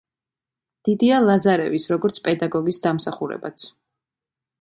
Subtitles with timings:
[0.87, 3.67] დიდია ლაზარევის, როგორც პედაგოგის დამსახურებაც.